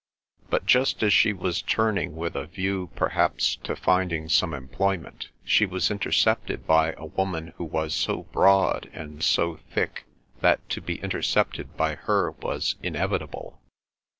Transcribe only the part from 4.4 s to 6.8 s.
employment, she was intercepted